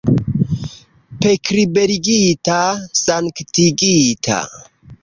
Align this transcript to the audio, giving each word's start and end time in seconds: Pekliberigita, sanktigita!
Pekliberigita, 1.25 2.57
sanktigita! 3.05 4.43